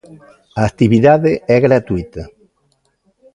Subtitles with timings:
[0.59, 2.23] A actividade é gratuíta.